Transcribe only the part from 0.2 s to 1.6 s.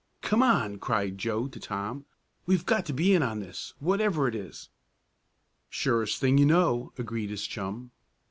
"Come on!" cried Joe to